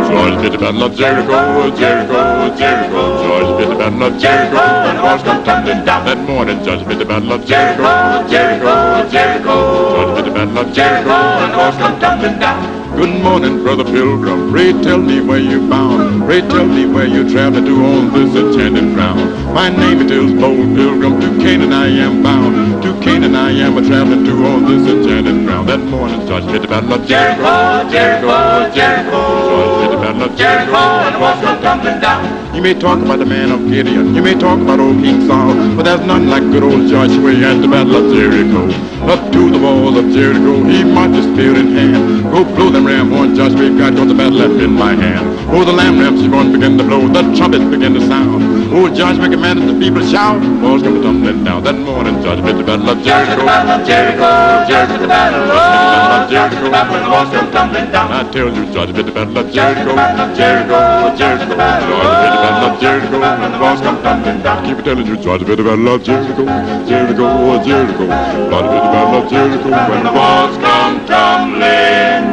George 0.06 0.42
bit 0.42 0.52
the 0.52 0.58
battle 0.58 0.82
of 0.82 0.94
Jericho, 0.94 1.74
Jericho, 1.74 2.54
Jericho. 2.54 3.02
George 3.24 3.58
bit 3.58 3.68
the 3.70 3.76
battle 3.76 4.02
of 4.02 4.18
Jericho, 4.20 4.58
and 4.58 5.02
walls 5.02 5.22
come 5.22 5.42
tumbling 5.42 5.82
down. 5.86 6.04
That 6.04 6.18
morning, 6.28 6.62
George 6.62 6.86
bit 6.86 6.98
the 6.98 7.06
battle 7.06 7.32
of 7.32 7.46
Jericho, 7.46 8.28
Jericho, 8.28 9.08
Jericho. 9.08 9.56
George 9.88 10.16
bit 10.16 10.24
the 10.26 10.30
battle 10.32 10.58
of 10.58 10.74
Jericho, 10.74 11.10
and 11.10 11.56
walls 11.56 11.76
come 11.76 11.98
tumbling 11.98 12.38
down. 12.38 12.75
Good 12.96 13.22
morning, 13.22 13.62
brother 13.62 13.84
pilgrim. 13.84 14.50
Pray 14.50 14.72
tell 14.82 14.98
me 14.98 15.20
where 15.20 15.38
you're 15.38 15.68
bound. 15.68 16.24
Pray 16.24 16.40
tell 16.40 16.66
me 16.66 16.86
where 16.86 17.06
you're 17.06 17.28
traveling 17.28 17.66
to 17.66 17.84
on 17.84 18.10
this 18.10 18.34
enchanted 18.34 18.94
ground. 18.94 19.52
My 19.52 19.68
name 19.68 20.00
it 20.00 20.10
is 20.10 20.32
bold 20.32 20.74
pilgrim. 20.74 21.20
To 21.20 21.28
Canaan 21.44 21.74
I 21.74 21.88
am 21.88 22.22
bound. 22.22 22.82
To 22.82 22.98
Canaan 23.02 23.34
I 23.34 23.50
am 23.50 23.76
a 23.76 23.86
traveling 23.86 24.24
to 24.24 24.32
on 24.46 24.64
this 24.64 24.90
enchanted 24.90 25.44
ground. 25.44 25.68
That 25.68 25.80
morning, 25.80 26.26
George 26.26 26.46
bit 26.46 26.62
the 26.62 26.68
battle 26.68 26.94
of 26.94 27.06
Jericho, 27.06 27.86
Jericho, 27.90 28.74
Jericho. 28.74 29.85
George 30.06 30.18
bit 30.18 30.26
the 30.26 30.30
battle 30.30 30.30
of 30.30 30.38
Jericho, 30.38 30.76
and 30.76 31.14
the 31.14 31.18
walls 31.18 31.40
come 31.40 31.62
tumbling 31.62 32.00
down. 32.00 32.54
You 32.54 32.62
may 32.62 32.74
talk 32.74 32.98
about 33.00 33.18
the 33.18 33.26
man 33.26 33.50
of 33.50 33.68
Gideon. 33.68 34.14
You 34.14 34.22
may 34.22 34.34
talk 34.34 34.60
about 34.60 34.78
old 34.80 35.02
King 35.02 35.26
Saul. 35.26 35.54
But 35.76 35.84
there's 35.84 36.06
none 36.06 36.28
like 36.28 36.42
good 36.44 36.62
old 36.62 36.88
Joshua 36.88 37.32
at 37.32 37.60
the 37.60 37.68
battle 37.68 37.96
of 37.96 38.14
Jericho. 38.14 38.70
Up 39.06 39.32
to 39.32 39.50
the 39.50 39.58
walls 39.58 39.96
of 39.98 40.10
Jericho, 40.10 40.64
he 40.64 40.82
marches 40.84 41.24
spear 41.34 41.54
in 41.54 41.74
hand. 41.76 42.24
Go 42.32 42.44
blow 42.44 42.70
them 42.70 42.86
ram 42.86 43.10
horn, 43.10 43.34
Joshua 43.36 43.70
God, 43.76 43.96
cause 43.96 44.08
the 44.08 44.14
battle 44.14 44.38
left 44.38 44.62
in 44.62 44.72
my 44.72 44.94
hand. 44.94 45.22
Oh, 45.50 45.64
the 45.64 45.72
lamb 45.72 46.00
ramps 46.00 46.20
is 46.22 46.28
going 46.28 46.50
to 46.50 46.58
begin 46.58 46.78
to 46.78 46.84
blow, 46.84 47.06
the 47.06 47.22
trumpets 47.36 47.64
begin 47.64 47.94
to 47.94 48.00
sound. 48.08 48.42
Oh, 48.72 48.88
Joshua 48.92 49.28
commanded 49.28 49.68
the 49.68 49.78
people 49.78 50.00
to 50.00 50.08
shout, 50.08 50.40
walls 50.62 50.82
come 50.82 51.02
tumbling 51.02 51.44
down. 51.44 51.62
That 51.62 51.76
morning, 51.76 52.22
Joshua 52.22 52.52
the 52.52 52.64
battle 52.64 52.90
of 52.90 53.02
Jericho. 53.04 53.36
the 53.36 53.46
battle 53.46 53.70
of 53.70 53.86
Jericho, 53.86 54.26
Jericho 54.66 54.98
the 54.98 55.06
battle 55.06 55.50
of 55.50 56.30
Jericho, 56.30 56.64
the 56.64 56.70
battle, 56.70 56.94
and 56.96 57.04
the 57.04 57.10
walls 57.10 57.30
come 57.30 57.50
tumbling 57.52 57.90
down. 57.92 58.10
I 58.10 58.24
tell 58.32 58.48
you, 58.48 58.64
Joshua 58.72 59.02
the 59.02 59.12
battle 59.12 59.38
of 59.38 59.52
Jericho, 59.52 59.86
Jericho. 59.86 59.95
Battle 59.96 60.28
of 60.28 60.36
Jericho, 60.36 61.16
Jericho 61.16 61.48
the 61.48 61.56
battle 61.56 61.88
George 61.88 62.04
the 62.04 62.40
battle 62.44 62.68
of 62.68 62.80
Jericho, 62.80 63.16
and 63.22 63.54
the 63.54 63.58
walls 63.58 63.80
come 63.80 64.02
tumbling 64.02 64.42
down. 64.42 64.64
Keep 64.66 64.84
telling 64.84 65.06
you, 65.06 65.16
George 65.16 65.40
the 65.40 65.46
battle 65.46 65.88
of 65.88 66.02
Jericho, 66.04 66.44
Jericho, 66.86 67.64
Jericho. 67.64 68.06
George 68.50 68.68
the 68.68 68.80
battle 68.92 69.22
of 69.22 69.30
Jericho, 69.30 69.70
when 69.90 70.04
the 70.04 70.12
walls 70.12 70.56
come 70.58 71.06
tumbling. 71.06 72.24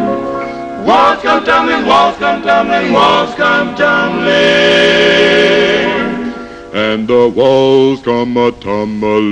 Walls 0.86 1.22
come 1.24 1.46
tumbling, 1.46 1.86
walls 1.88 2.18
come 2.18 2.42
tumbling, 2.44 2.92
walls 2.92 3.34
come 3.36 3.74
tumbling. 3.76 5.24
and 6.74 7.08
the 7.08 7.30
walls 7.30 8.02
come 8.02 8.36
a 8.36 8.52
tumbling 8.52 9.24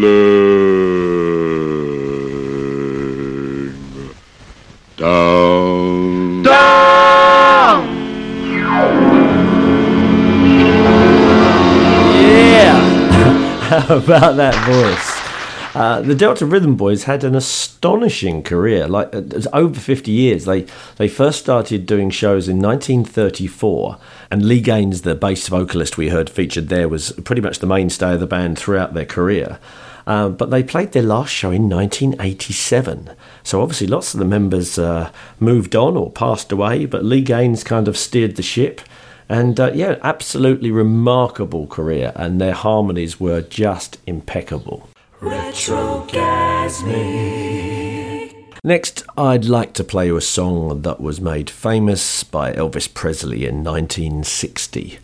about 13.90 14.36
that 14.36 14.56
voice? 14.66 15.22
Uh, 15.74 16.02
the 16.02 16.16
Delta 16.16 16.46
Rhythm 16.46 16.76
Boys 16.76 17.06
had 17.06 17.24
an 17.24 17.34
astonishing 17.34 18.44
career, 18.44 18.88
like 18.88 19.16
uh, 19.16 19.22
over 19.54 19.80
50 19.80 20.12
years. 20.12 20.46
They 20.46 20.66
they 20.98 21.08
first 21.08 21.40
started 21.40 21.86
doing 21.86 22.10
shows 22.10 22.50
in 22.50 22.60
1934, 22.60 23.98
and 24.30 24.46
Lee 24.46 24.60
Gaines, 24.60 25.04
the 25.04 25.16
bass 25.16 25.48
vocalist 25.48 25.98
we 25.98 26.10
heard 26.10 26.30
featured 26.30 26.68
there, 26.68 26.90
was 26.90 27.14
pretty 27.24 27.42
much 27.42 27.60
the 27.60 27.68
mainstay 27.68 28.16
of 28.16 28.20
the 28.20 28.28
band 28.28 28.60
throughout 28.60 28.94
their 28.94 29.06
career. 29.06 29.60
Uh, 30.06 30.30
but 30.30 30.50
they 30.50 30.64
played 30.64 30.92
their 30.92 31.04
last 31.04 31.32
show 31.32 31.52
in 31.52 31.70
1987. 31.70 33.12
So 33.44 33.62
obviously, 33.62 33.88
lots 33.88 34.14
of 34.14 34.20
the 34.20 34.26
members 34.26 34.78
uh, 34.78 35.12
moved 35.40 35.76
on 35.76 35.96
or 35.96 36.12
passed 36.12 36.52
away, 36.52 36.86
but 36.86 37.06
Lee 37.06 37.22
Gaines 37.22 37.64
kind 37.64 37.88
of 37.88 37.98
steered 37.98 38.36
the 38.36 38.44
ship. 38.44 38.82
And 39.32 39.58
uh, 39.62 39.72
yeah, 39.74 39.98
absolutely 40.04 40.72
remarkable 40.72 41.66
career, 41.66 42.12
and 42.18 42.42
their 42.42 42.52
harmonies 42.52 43.18
were 43.18 43.40
just 43.40 43.98
impeccable. 44.06 44.90
Next, 48.62 49.06
I'd 49.18 49.46
like 49.46 49.72
to 49.76 49.86
play 49.86 50.08
you 50.08 50.18
a 50.18 50.22
song 50.22 50.82
that 50.82 51.00
was 51.00 51.22
made 51.22 51.50
famous 51.50 52.26
by 52.26 52.52
Elvis 52.52 52.94
Presley 52.94 53.46
in 53.46 53.64
1960. 53.64 55.00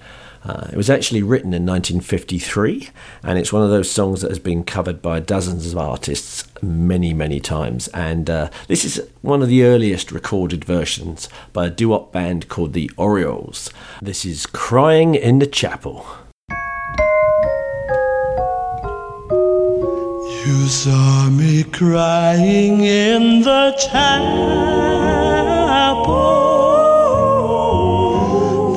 Uh, 0.48 0.70
it 0.72 0.78
was 0.78 0.90
actually 0.90 1.22
written 1.22 1.54
in 1.54 1.66
1953, 1.66 2.90
and 3.22 3.38
it's 3.38 3.52
one 3.52 3.64
of 3.64 3.70
those 3.70 3.92
songs 3.92 4.22
that 4.22 4.32
has 4.32 4.40
been 4.40 4.64
covered 4.64 5.02
by 5.02 5.20
dozens 5.20 5.74
of 5.74 5.78
artists 5.78 6.46
many, 6.62 7.14
many 7.14 7.42
times. 7.42 7.90
And 7.90 8.30
uh, 8.30 8.50
this 8.70 8.86
is 8.86 9.06
one 9.22 9.42
of 9.42 9.50
the 9.50 9.66
earliest 9.66 10.10
recorded 10.10 10.64
versions 10.64 11.28
by 11.52 11.68
a 11.68 11.70
doo 11.70 11.90
wop 11.90 12.14
band 12.14 12.48
called 12.48 12.72
the 12.72 12.90
Orioles. 12.96 13.70
This 14.02 14.24
is 14.24 14.46
Crying 14.46 15.16
in 15.16 15.40
the 15.40 15.48
Chapel. 15.48 16.06
You 20.46 20.68
saw 20.68 21.30
me 21.30 21.64
crying 21.64 22.86
in 22.86 23.42
the 23.42 23.76
chapel. 23.78 24.78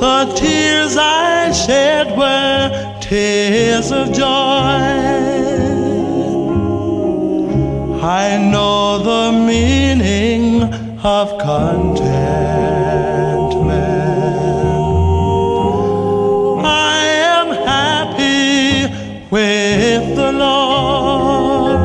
The 0.01 0.33
tears 0.35 0.97
I 0.97 1.51
shed 1.51 2.17
were 2.17 2.97
tears 3.01 3.91
of 3.91 4.11
joy. 4.11 4.25
I 8.01 8.39
know 8.51 8.97
the 8.97 9.31
meaning 9.31 10.63
of 11.03 11.37
contentment. 11.37 12.01
I 16.65 17.03
am 17.37 17.49
happy 17.67 18.87
with 19.29 20.15
the 20.15 20.31
Lord. 20.31 21.77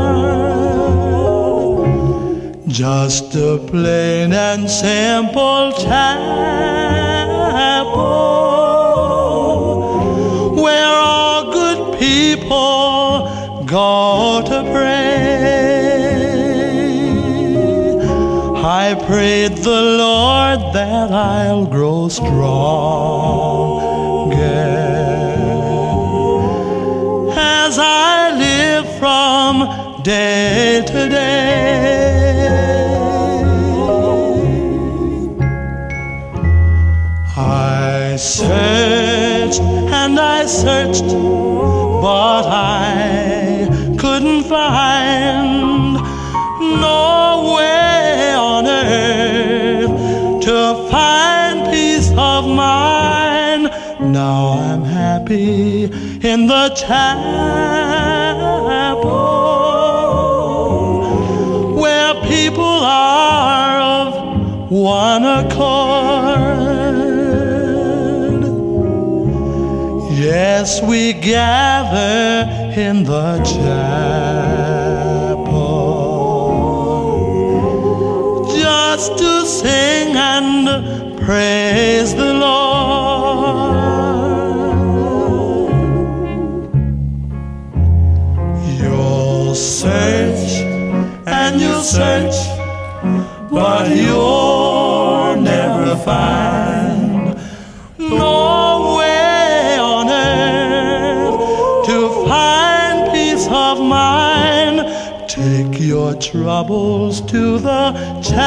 Just 2.67 3.35
a 3.35 3.59
plain 3.59 4.33
and 4.33 4.71
simple 4.71 5.73
chapel 5.73 7.06
I 18.87 18.95
prayed 18.95 19.57
the 19.57 19.83
Lord 19.83 20.61
that 20.73 21.11
I'll 21.11 21.67
grow 21.67 22.09
strong 22.09 23.83
as 27.33 27.79
I 27.81 28.31
live 28.39 28.87
from 29.01 30.03
day 30.05 30.85
to 30.87 31.09
day. 31.09 32.86
Searched 38.26 39.61
and 39.61 40.18
I 40.18 40.47
searched, 40.47 41.06
but 42.02 42.45
I 42.45 43.68
couldn't 43.99 44.42
find 44.45 45.95
no 46.80 47.54
way 47.56 48.35
on 48.35 48.66
earth 48.66 50.42
to 50.45 50.88
find 50.90 51.71
peace 51.71 52.11
of 52.11 52.49
mind. 52.49 53.71
Now 54.00 54.59
I'm 54.59 54.83
happy 54.83 55.85
in 56.33 56.49
the 56.49 56.75
chapel 56.75 57.75
Yes, 70.67 70.83
we 70.83 71.13
gather 71.13 72.51
in 72.75 73.05
the 73.05 73.39
chapel 73.45 73.79
just 78.52 79.17
to 79.17 79.47
sing 79.47 80.17
and 80.17 81.17
praise 81.21 82.17
the 82.17 82.35
Lord. 82.35 83.76
You'll 88.81 89.55
search 89.55 90.63
and 91.29 91.61
you'll 91.61 91.81
search, 91.81 92.35
but 93.52 93.89
you'll 93.97 95.37
never 95.41 95.95
find 95.95 96.55
Troubles 106.21 107.21
to 107.33 107.59
the 107.59 107.93
chapel. 108.23 108.47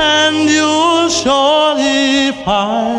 And 0.00 0.48
you'll 0.48 1.10
surely 1.10 2.32
find 2.44 2.98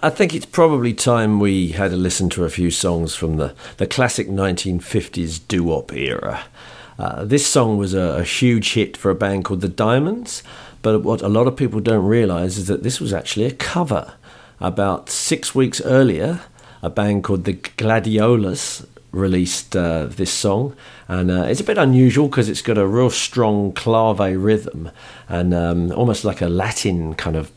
I 0.00 0.10
think 0.10 0.32
it's 0.32 0.46
probably 0.46 0.94
time 0.94 1.40
we 1.40 1.68
had 1.68 1.92
a 1.92 1.96
listen 1.96 2.30
to 2.30 2.44
a 2.44 2.50
few 2.50 2.70
songs 2.70 3.16
from 3.16 3.36
the, 3.36 3.52
the 3.78 3.86
classic 3.86 4.28
1950s 4.28 5.40
doo 5.48 5.64
wop 5.64 5.92
era. 5.92 6.44
Uh, 7.00 7.24
this 7.24 7.44
song 7.44 7.78
was 7.78 7.94
a, 7.94 8.18
a 8.18 8.22
huge 8.22 8.74
hit 8.74 8.96
for 8.96 9.10
a 9.10 9.16
band 9.16 9.44
called 9.44 9.60
The 9.60 9.68
Diamonds, 9.68 10.44
but 10.82 11.00
what 11.00 11.20
a 11.20 11.28
lot 11.28 11.48
of 11.48 11.56
people 11.56 11.80
don't 11.80 12.04
realise 12.04 12.58
is 12.58 12.68
that 12.68 12.84
this 12.84 13.00
was 13.00 13.12
actually 13.12 13.46
a 13.46 13.52
cover. 13.52 14.14
About 14.60 15.10
six 15.10 15.52
weeks 15.52 15.80
earlier, 15.80 16.42
a 16.80 16.90
band 16.90 17.24
called 17.24 17.42
the 17.42 17.54
Gladiolas 17.54 18.86
released 19.10 19.74
uh, 19.74 20.04
this 20.06 20.30
song, 20.32 20.76
and 21.08 21.28
uh, 21.28 21.42
it's 21.42 21.60
a 21.60 21.64
bit 21.64 21.78
unusual 21.78 22.28
because 22.28 22.48
it's 22.48 22.62
got 22.62 22.78
a 22.78 22.86
real 22.86 23.10
strong 23.10 23.72
clave 23.72 24.20
rhythm 24.20 24.92
and 25.28 25.52
um, 25.52 25.90
almost 25.90 26.24
like 26.24 26.40
a 26.40 26.48
Latin 26.48 27.14
kind 27.14 27.34
of 27.34 27.50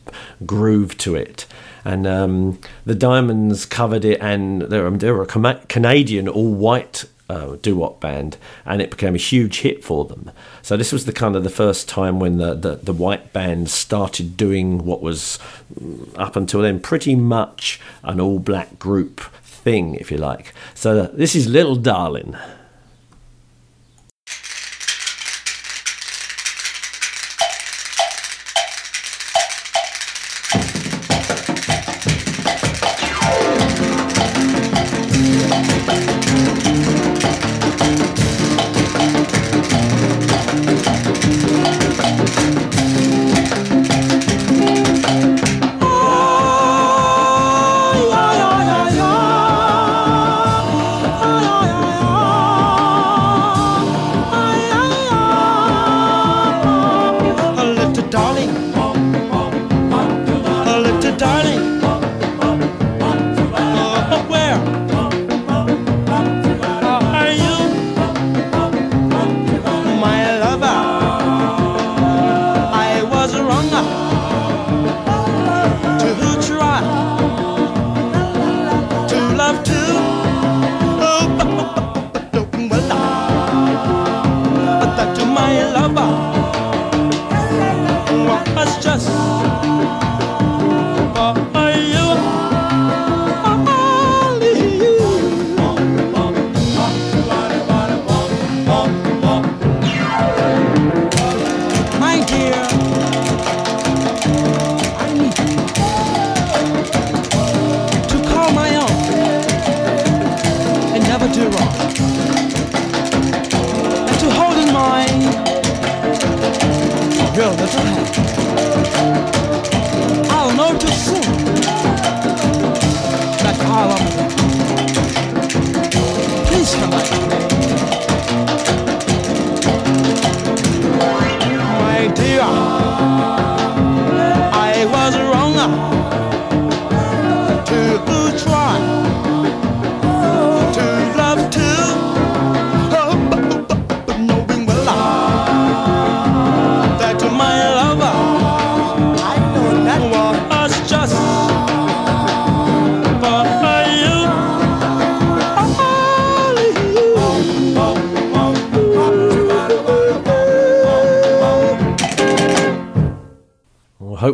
groove 0.44 0.98
to 0.98 1.14
it. 1.14 1.46
And 1.84 2.06
um, 2.06 2.60
the 2.84 2.94
Diamonds 2.94 3.66
covered 3.66 4.04
it, 4.04 4.20
and 4.20 4.62
they're, 4.62 4.90
they're 4.90 5.22
a 5.22 5.26
Canadian 5.68 6.28
all-white 6.28 7.04
uh, 7.28 7.56
doo-wop 7.62 7.98
band, 8.00 8.36
and 8.66 8.82
it 8.82 8.90
became 8.90 9.14
a 9.14 9.18
huge 9.18 9.60
hit 9.60 9.82
for 9.82 10.04
them. 10.04 10.30
So 10.60 10.76
this 10.76 10.92
was 10.92 11.06
the 11.06 11.12
kind 11.12 11.34
of 11.34 11.44
the 11.44 11.50
first 11.50 11.88
time 11.88 12.20
when 12.20 12.36
the, 12.38 12.54
the, 12.54 12.76
the 12.76 12.92
white 12.92 13.32
band 13.32 13.70
started 13.70 14.36
doing 14.36 14.84
what 14.84 15.00
was 15.00 15.38
mm, 15.74 16.08
up 16.18 16.36
until 16.36 16.60
then 16.60 16.78
pretty 16.78 17.14
much 17.14 17.80
an 18.04 18.20
all-black 18.20 18.78
group 18.78 19.20
thing, 19.42 19.94
if 19.94 20.10
you 20.10 20.18
like. 20.18 20.52
So 20.74 21.04
this 21.06 21.34
is 21.34 21.46
Little 21.46 21.76
Darling. 21.76 22.36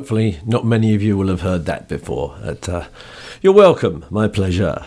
Hopefully, 0.09 0.41
not 0.47 0.65
many 0.65 0.95
of 0.95 1.03
you 1.03 1.19
will 1.19 1.29
have 1.29 1.43
heard 1.43 1.67
that 1.67 1.87
before. 1.87 2.35
But, 2.43 2.67
uh, 2.67 2.87
you're 3.43 3.53
welcome. 3.53 4.07
My 4.09 4.27
pleasure. 4.27 4.83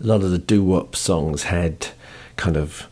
A 0.00 0.06
lot 0.06 0.22
of 0.22 0.30
the 0.30 0.38
doo 0.38 0.62
wop 0.62 0.94
songs 0.94 1.44
had 1.44 1.88
kind 2.36 2.56
of, 2.56 2.86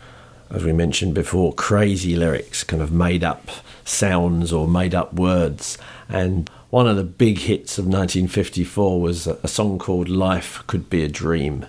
as 0.50 0.64
we 0.64 0.72
mentioned 0.72 1.14
before, 1.14 1.54
crazy 1.54 2.16
lyrics, 2.16 2.64
kind 2.64 2.82
of 2.82 2.90
made 2.90 3.22
up 3.22 3.50
sounds 3.84 4.52
or 4.52 4.66
made 4.66 4.96
up 4.96 5.14
words. 5.14 5.78
And 6.08 6.50
one 6.70 6.88
of 6.88 6.96
the 6.96 7.04
big 7.04 7.38
hits 7.38 7.78
of 7.78 7.84
1954 7.84 9.00
was 9.00 9.28
a 9.28 9.46
song 9.46 9.78
called 9.78 10.08
Life 10.08 10.60
Could 10.66 10.90
Be 10.90 11.04
a 11.04 11.08
Dream, 11.08 11.66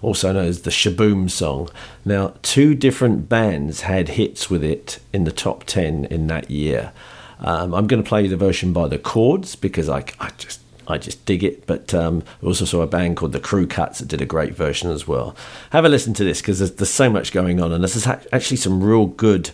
also 0.00 0.32
known 0.32 0.46
as 0.46 0.62
the 0.62 0.70
Shaboom 0.70 1.30
song. 1.30 1.68
Now, 2.06 2.32
two 2.40 2.74
different 2.74 3.28
bands 3.28 3.82
had 3.82 4.08
hits 4.08 4.48
with 4.48 4.64
it 4.64 4.98
in 5.12 5.24
the 5.24 5.30
top 5.30 5.64
10 5.64 6.06
in 6.06 6.26
that 6.28 6.50
year. 6.50 6.92
Um, 7.40 7.74
I'm 7.74 7.86
going 7.86 8.02
to 8.02 8.08
play 8.08 8.26
the 8.26 8.36
version 8.36 8.72
by 8.72 8.88
the 8.88 8.98
Chords 8.98 9.56
because 9.56 9.88
I, 9.88 10.04
I 10.18 10.30
just 10.38 10.60
I 10.88 10.98
just 10.98 11.24
dig 11.24 11.42
it. 11.42 11.66
But 11.66 11.92
um, 11.94 12.22
I 12.42 12.46
also 12.46 12.64
saw 12.64 12.82
a 12.82 12.86
band 12.86 13.16
called 13.16 13.32
the 13.32 13.40
Crew 13.40 13.66
Cuts 13.66 13.98
that 13.98 14.08
did 14.08 14.20
a 14.20 14.26
great 14.26 14.54
version 14.54 14.90
as 14.90 15.06
well. 15.06 15.36
Have 15.70 15.84
a 15.84 15.88
listen 15.88 16.14
to 16.14 16.24
this 16.24 16.40
because 16.40 16.58
there's, 16.58 16.72
there's, 16.72 16.90
so 16.90 17.10
much 17.10 17.32
going 17.32 17.60
on, 17.60 17.72
and 17.72 17.82
this 17.82 17.94
there's 17.94 18.26
actually 18.32 18.56
some 18.56 18.82
real 18.82 19.06
good 19.06 19.50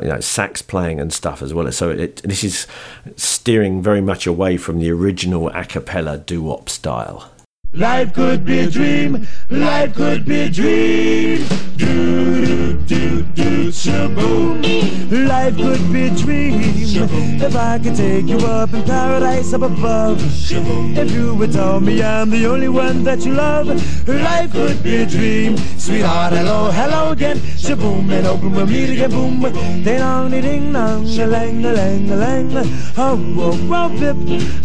you 0.00 0.08
know, 0.08 0.20
sax 0.20 0.62
playing 0.62 1.00
and 1.00 1.12
stuff 1.12 1.42
as 1.42 1.52
well. 1.52 1.70
So 1.72 1.90
it, 1.90 2.22
this 2.22 2.44
is 2.44 2.66
steering 3.16 3.82
very 3.82 4.00
much 4.00 4.26
away 4.26 4.56
from 4.56 4.78
the 4.78 4.90
original 4.90 5.48
a 5.48 5.64
cappella 5.64 6.18
doo 6.18 6.42
wop 6.42 6.68
style. 6.68 7.31
Life 7.74 8.12
could 8.12 8.44
be 8.44 8.58
a 8.58 8.70
dream, 8.70 9.26
life 9.48 9.94
could 9.94 10.26
be 10.26 10.40
a 10.42 10.50
dream. 10.50 11.42
Do, 11.76 12.44
do, 12.44 12.74
do, 12.82 13.22
do, 13.22 13.68
shaboom. 13.68 14.60
Life 15.26 15.56
could 15.56 15.90
be 15.90 16.08
a 16.08 16.10
dream. 16.10 16.60
If 17.40 17.56
I 17.56 17.78
could 17.78 17.96
take 17.96 18.26
you 18.26 18.36
up 18.38 18.74
in 18.74 18.82
paradise 18.82 19.54
up 19.54 19.62
above. 19.62 20.20
If 20.50 21.10
you 21.12 21.34
would 21.34 21.52
tell 21.52 21.80
me 21.80 22.02
I'm 22.02 22.28
the 22.28 22.44
only 22.44 22.68
one 22.68 23.04
that 23.04 23.24
you 23.24 23.32
love. 23.32 23.68
Life 24.06 24.52
could 24.52 24.82
be 24.82 24.96
a 24.96 25.06
dream. 25.06 25.56
Sweetheart, 25.78 26.34
hello, 26.34 26.70
hello 26.70 27.12
again. 27.12 27.38
Shaboom, 27.38 28.10
and 28.10 28.26
open 28.26 28.52
me 28.68 28.86
to 28.86 28.94
get 28.94 29.10
boom. 29.10 29.40
Ding 29.40 29.98
dong, 29.98 30.30
ding 30.30 30.72
dong, 30.74 31.06
a 31.06 31.26
lang, 31.26 31.64
a 31.64 31.72
lang, 31.72 32.10
a 32.10 32.16
lang. 32.16 32.52
Oh, 32.98 33.18
oh, 33.38 33.68
oh, 33.72 33.88
bip. 33.98 34.16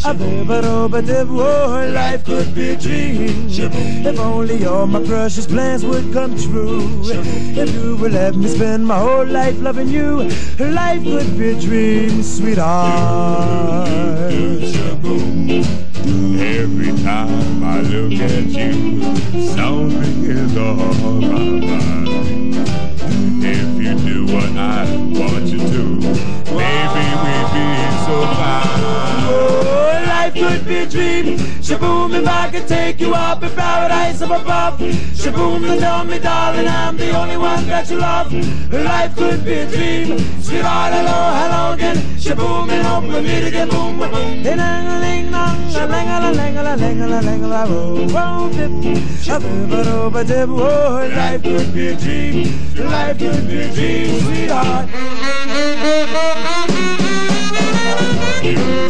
A 0.05 0.13
bip, 0.13 0.93
a 0.93 1.01
dip. 1.01 1.27
Oh, 1.29 1.89
life 1.93 2.25
could 2.25 2.53
be 2.53 2.69
a 2.71 2.75
dream. 2.75 2.96
If 2.99 4.19
only 4.19 4.65
all 4.65 4.87
my 4.87 5.03
precious 5.03 5.45
plans 5.45 5.85
would 5.85 6.13
come 6.13 6.37
true. 6.37 7.01
If 7.05 7.73
you 7.73 7.97
would 7.97 8.13
let 8.13 8.35
me 8.35 8.47
spend 8.47 8.85
my 8.85 8.99
whole 8.99 9.25
life 9.25 9.59
loving 9.59 9.89
you, 9.89 10.29
life 10.59 11.03
would 11.03 11.37
be 11.37 11.49
a 11.49 11.59
dream, 11.59 12.23
sweetheart. 12.23 13.89
Every 16.39 16.93
time 17.03 17.63
I 17.63 17.81
look 17.81 18.13
at 18.13 18.45
you, 18.45 19.01
something 19.49 20.23
is 20.25 20.57
on 20.57 21.06
a 30.97 31.23
dream. 31.23 31.37
Shaboom, 31.61 32.13
if 32.19 32.27
I 32.27 32.49
could 32.49 32.67
take 32.67 32.99
you 32.99 33.13
up 33.13 33.43
in 33.43 33.49
paradise 33.51 34.21
up 34.21 34.41
above. 34.41 34.79
Shaboom, 34.79 35.69
and 35.69 35.79
tell 35.79 36.03
me, 36.05 36.19
darling, 36.19 36.67
I'm 36.67 36.97
the 36.97 37.11
only 37.17 37.37
one 37.37 37.67
that 37.67 37.89
you 37.89 37.97
love. 37.97 38.31
Life 38.71 39.15
could 39.15 39.43
be 39.43 39.53
a 39.53 39.67
dream. 39.67 40.19
Sweetheart, 40.41 40.93
hello, 40.93 41.33
hello 41.39 41.73
again. 41.73 41.97
Shaboom, 42.17 42.69
and 42.69 42.85
hope 42.87 43.03
we 43.03 43.21
meet 43.21 43.47
again. 43.47 43.69
Boom, 43.69 43.97
boom, 43.99 44.11
boom. 44.11 44.43
Ding, 44.43 44.57
ding, 44.57 45.01
ding, 45.01 45.31
dong, 45.31 45.57
a 45.75 45.87
lang, 45.87 46.07
a 46.07 46.19
a 46.21 46.31
a 46.31 46.73
a. 46.73 46.77
A 46.77 47.59
a 50.19 50.43
a 50.43 50.57
life 51.15 51.43
could 51.43 51.73
be 51.73 51.87
a 51.87 51.95
dream. 51.95 52.35
Life 52.75 53.19
could 53.19 53.47
be 53.47 53.61
a 53.61 53.73
dream, 53.73 54.19
sweetheart. 54.21 54.89
Whoa, 58.55 58.87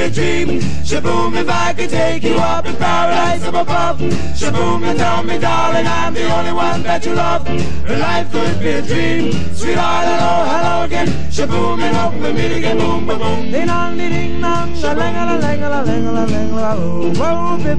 a 0.00 0.10
dream. 0.10 0.60
Shaboom, 0.82 1.36
if 1.36 1.48
I 1.48 1.72
could 1.74 1.90
take 1.90 2.22
you 2.22 2.36
up 2.36 2.66
in 2.66 2.76
paradise 2.76 3.44
up 3.44 3.54
above. 3.54 3.98
Shaboom, 4.38 4.82
and 4.84 4.98
tell 4.98 5.22
me, 5.22 5.38
darling, 5.38 5.86
I'm 5.86 6.14
the 6.14 6.24
only 6.32 6.52
one 6.52 6.82
that 6.82 7.04
you 7.04 7.14
love. 7.14 7.46
Life 7.88 8.32
could 8.32 8.58
be 8.60 8.70
a 8.70 8.82
dream. 8.82 9.32
Sweetheart, 9.54 10.06
hello, 10.06 10.34
hello 10.52 10.84
again. 10.84 11.08
Shaboom, 11.30 11.80
and 11.80 11.96
hope 11.96 12.14
we 12.14 12.32
meet 12.32 12.52
again. 12.58 12.78
Boom, 12.78 13.06
boom, 13.06 13.18
boom. 13.18 13.50
Ding 13.50 13.66
dong, 13.66 13.96
ding 13.96 14.40
dong, 14.40 14.72
a 14.72 14.94
lang, 14.94 15.16
a 15.16 15.38
lang, 15.38 15.62
a 15.62 15.68
lang, 15.68 16.06
a 16.06 16.12
lang, 16.12 16.52
a 16.52 16.76
oh, 16.76 17.12
whoa, 17.20 17.56
bip, 17.58 17.78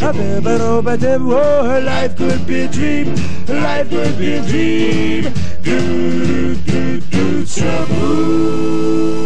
a 0.00 0.12
bip, 0.12 0.46
a 0.46 0.58
do, 0.58 0.88
a 0.88 0.96
dip. 0.96 1.20
Oh, 1.20 1.82
life 1.84 2.16
could 2.16 2.46
be 2.46 2.60
a 2.62 2.68
dream. 2.68 3.14
Life 3.48 3.90
could 3.90 4.18
be 4.18 4.34
a 4.34 4.42
dream. 4.42 5.32
Do, 5.62 6.54
do, 6.54 7.00
do, 7.00 7.42
shaboom. 7.44 9.25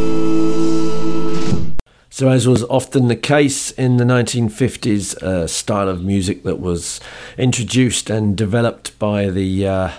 So, 2.21 2.29
as 2.29 2.47
was 2.47 2.65
often 2.65 3.09
the 3.09 3.17
case 3.17 3.71
in 3.71 3.97
the 3.97 4.05
1950s, 4.05 5.17
a 5.23 5.49
style 5.49 5.89
of 5.89 6.05
music 6.05 6.43
that 6.43 6.61
was 6.61 7.01
introduced 7.39 8.11
and 8.11 8.37
developed 8.37 8.99
by 8.99 9.31
the 9.31 9.67
uh, 9.67 9.91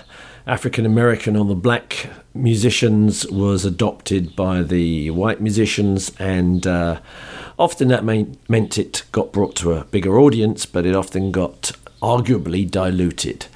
African 0.46 0.86
American 0.86 1.36
or 1.36 1.44
the 1.44 1.56
black 1.56 2.10
musicians 2.32 3.26
was 3.26 3.64
adopted 3.64 4.36
by 4.36 4.62
the 4.62 5.10
white 5.10 5.40
musicians, 5.40 6.12
and 6.20 6.64
uh, 6.64 7.00
often 7.58 7.88
that 7.88 8.04
mean, 8.04 8.38
meant 8.48 8.78
it 8.78 9.02
got 9.10 9.32
brought 9.32 9.56
to 9.56 9.72
a 9.72 9.84
bigger 9.86 10.20
audience, 10.20 10.64
but 10.64 10.86
it 10.86 10.94
often 10.94 11.32
got 11.32 11.72
arguably 12.00 12.70
diluted. 12.70 13.46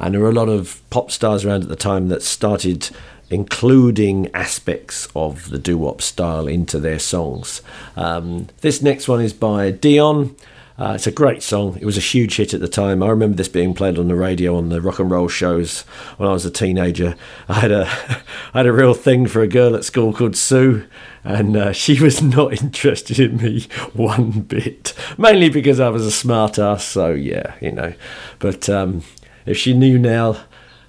And 0.00 0.14
there 0.14 0.20
were 0.20 0.30
a 0.30 0.32
lot 0.32 0.48
of 0.48 0.82
pop 0.90 1.12
stars 1.12 1.44
around 1.44 1.62
at 1.62 1.68
the 1.68 1.76
time 1.76 2.08
that 2.08 2.24
started 2.24 2.90
including 3.30 4.30
aspects 4.34 5.08
of 5.14 5.50
the 5.50 5.58
doo 5.58 5.78
wop 5.78 6.00
style 6.00 6.46
into 6.46 6.78
their 6.78 6.98
songs. 6.98 7.62
Um, 7.96 8.48
this 8.60 8.82
next 8.82 9.08
one 9.08 9.20
is 9.20 9.32
by 9.32 9.70
Dion. 9.70 10.36
Uh, 10.78 10.92
it's 10.94 11.06
a 11.06 11.12
great 11.12 11.42
song. 11.42 11.78
It 11.80 11.86
was 11.86 11.96
a 11.96 12.02
huge 12.02 12.36
hit 12.36 12.52
at 12.52 12.60
the 12.60 12.68
time. 12.68 13.02
I 13.02 13.08
remember 13.08 13.34
this 13.34 13.48
being 13.48 13.72
played 13.72 13.98
on 13.98 14.08
the 14.08 14.14
radio 14.14 14.56
on 14.56 14.68
the 14.68 14.82
rock 14.82 14.98
and 14.98 15.10
roll 15.10 15.26
shows 15.26 15.82
when 16.18 16.28
I 16.28 16.32
was 16.32 16.44
a 16.44 16.50
teenager. 16.50 17.16
I 17.48 17.54
had 17.60 17.72
a 17.72 17.86
I 18.54 18.58
had 18.58 18.66
a 18.66 18.72
real 18.72 18.92
thing 18.92 19.26
for 19.26 19.40
a 19.40 19.48
girl 19.48 19.74
at 19.74 19.86
school 19.86 20.12
called 20.12 20.36
Sue, 20.36 20.86
and 21.24 21.56
uh, 21.56 21.72
she 21.72 21.98
was 22.02 22.22
not 22.22 22.52
interested 22.52 23.18
in 23.18 23.38
me 23.38 23.62
one 23.94 24.42
bit. 24.42 24.92
Mainly 25.16 25.48
because 25.48 25.80
I 25.80 25.88
was 25.88 26.04
a 26.04 26.12
smart 26.12 26.58
ass. 26.58 26.84
So 26.84 27.12
yeah, 27.12 27.54
you 27.60 27.72
know. 27.72 27.94
But 28.38 28.68
um, 28.68 29.02
if 29.46 29.56
she 29.56 29.72
knew 29.72 29.98
now 29.98 30.44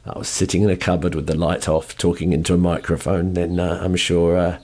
I 0.09 0.17
was 0.17 0.29
sitting 0.29 0.63
in 0.63 0.69
a 0.69 0.77
cupboard 0.77 1.15
with 1.15 1.27
the 1.27 1.35
light 1.35 1.67
off, 1.67 1.97
talking 1.97 2.31
into 2.31 2.53
a 2.53 2.57
microphone, 2.57 3.33
then 3.33 3.59
uh, 3.59 3.81
I'm 3.83 3.97
sure, 3.97 4.37
uh, 4.37 4.57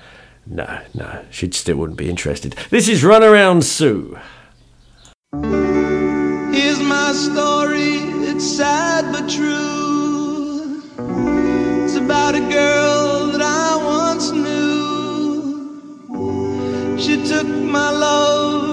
no, 0.47 0.79
no, 0.93 1.25
she 1.32 1.51
still 1.51 1.75
wouldn't 1.77 1.97
be 1.97 2.10
interested. 2.10 2.56
This 2.69 2.88
is 2.88 3.03
Run 3.03 3.23
Around 3.23 3.65
Sue. 3.65 4.17
Here's 5.34 6.79
my 6.79 7.12
story, 7.13 7.95
it's 8.29 8.45
sad 8.45 9.12
but 9.12 9.29
true. 9.29 10.82
It's 11.84 11.95
about 11.97 12.36
a 12.36 12.39
girl 12.39 13.27
that 13.34 13.41
I 13.41 13.75
once 13.84 14.32
knew. 14.32 15.73
She 16.97 17.21
took 17.27 17.47
my 17.47 17.91
love, 17.91 18.72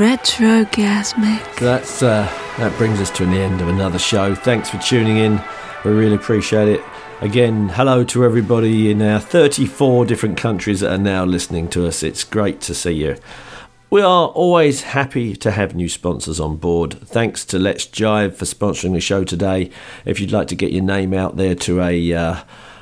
Retrogasmic. 0.00 1.58
That's 1.58 2.02
uh, 2.02 2.24
that 2.56 2.74
brings 2.78 3.02
us 3.02 3.10
to 3.10 3.26
the 3.26 3.36
end 3.36 3.60
of 3.60 3.68
another 3.68 3.98
show. 3.98 4.34
Thanks 4.34 4.70
for 4.70 4.78
tuning 4.78 5.18
in. 5.18 5.42
We 5.84 5.90
really 5.90 6.14
appreciate 6.14 6.68
it. 6.68 6.80
Again, 7.20 7.68
hello 7.68 8.02
to 8.04 8.24
everybody 8.24 8.90
in 8.90 9.02
our 9.02 9.20
34 9.20 10.06
different 10.06 10.38
countries 10.38 10.80
that 10.80 10.90
are 10.90 10.96
now 10.96 11.26
listening 11.26 11.68
to 11.72 11.86
us. 11.86 12.02
It's 12.02 12.24
great 12.24 12.62
to 12.62 12.74
see 12.74 12.92
you. 12.92 13.18
We 13.90 14.00
are 14.00 14.28
always 14.28 14.84
happy 14.84 15.36
to 15.36 15.50
have 15.50 15.74
new 15.74 15.90
sponsors 15.90 16.40
on 16.40 16.56
board. 16.56 16.94
Thanks 17.06 17.44
to 17.44 17.58
Let's 17.58 17.84
Jive 17.84 18.36
for 18.36 18.46
sponsoring 18.46 18.94
the 18.94 19.00
show 19.00 19.22
today. 19.22 19.70
If 20.06 20.18
you'd 20.18 20.32
like 20.32 20.48
to 20.48 20.54
get 20.54 20.72
your 20.72 20.82
name 20.82 21.12
out 21.12 21.36
there 21.36 21.54
to 21.56 21.82
a 21.82 22.14
uh, 22.14 22.36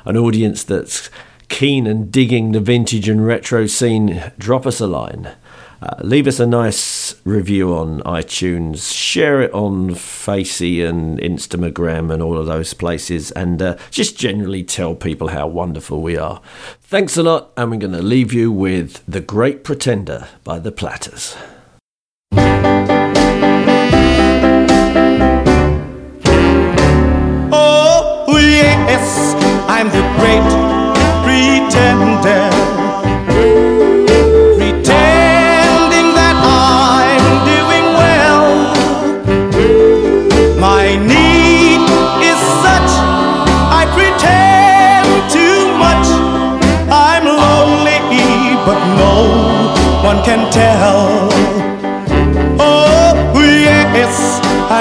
an 0.05 0.15
audience 0.15 0.63
that's 0.63 1.09
keen 1.49 1.85
and 1.85 2.09
digging 2.09 2.53
the 2.53 2.61
vintage 2.61 3.09
and 3.09 3.27
retro 3.27 3.65
scene, 3.65 4.31
drop 4.37 4.65
us 4.65 4.79
a 4.79 4.87
line. 4.87 5.35
Uh, 5.81 5.95
leave 6.01 6.27
us 6.27 6.39
a 6.39 6.45
nice 6.45 7.15
review 7.23 7.73
on 7.73 8.01
iTunes. 8.01 8.93
Share 8.93 9.41
it 9.41 9.53
on 9.53 9.95
Facey 9.95 10.83
and 10.83 11.19
Instagram 11.19 12.11
and 12.11 12.21
all 12.21 12.37
of 12.37 12.45
those 12.45 12.73
places. 12.73 13.31
And 13.31 13.61
uh, 13.61 13.77
just 13.89 14.17
generally 14.17 14.63
tell 14.63 14.95
people 14.95 15.29
how 15.29 15.47
wonderful 15.47 16.01
we 16.01 16.17
are. 16.17 16.41
Thanks 16.81 17.15
a 17.15 17.23
lot. 17.23 17.51
And 17.55 17.71
we're 17.71 17.77
going 17.77 17.93
to 17.93 18.01
leave 18.01 18.33
you 18.33 18.51
with 18.51 19.03
The 19.07 19.21
Great 19.21 19.63
Pretender 19.63 20.27
by 20.43 20.59
The 20.59 20.71
Platters. 20.71 21.37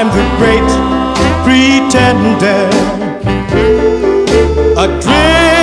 I'm 0.01 0.07
the 0.11 0.23
great 0.39 0.71
pretender. 1.43 2.71
Adrift 4.79 5.58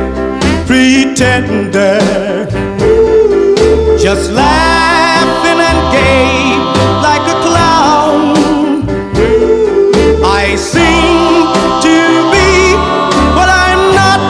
pretender. 0.67 2.01
Just 3.99 4.31
laughing 4.33 5.61
and 5.71 5.81
gay 5.95 6.59
like 7.03 7.27
a 7.35 7.37
clown. 7.47 8.37
I 10.25 10.57
seem 10.57 11.53
to 11.87 11.97
be 12.35 12.51
what 13.37 13.49
I'm 13.49 13.83
not. 13.95 14.27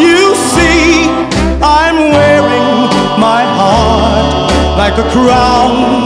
You 0.00 0.34
see, 0.52 1.08
I'm 1.62 1.96
wearing 2.10 2.90
my 3.18 3.42
heart 3.58 4.50
like 4.76 4.96
a 4.98 5.06
crown, 5.10 5.99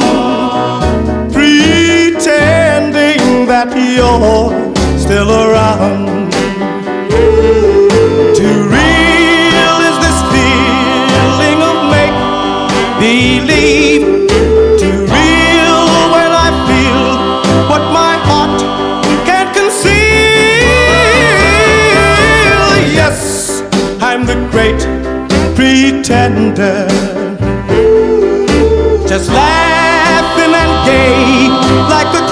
you're 4.21 4.99
still 4.99 5.31
around. 5.31 6.31
Too 8.39 8.57
real 8.75 9.77
is 9.89 9.97
this 10.05 10.19
feeling 10.33 11.61
of 11.71 11.77
make 11.91 12.17
believe. 13.01 14.05
Too 14.79 14.99
real 15.15 15.81
when 16.15 16.31
I 16.47 16.49
feel 16.69 17.03
what 17.71 17.85
my 17.93 18.15
heart 18.29 18.61
can't 19.27 19.51
conceal. 19.53 19.93
Yes, 22.95 23.63
I'm 24.01 24.27
the 24.27 24.37
great 24.53 24.81
pretender. 25.57 26.87
Just 29.09 29.29
laughing 29.31 30.55
and 30.63 30.87
gay 30.87 31.49
like 31.89 32.11
the 32.13 32.24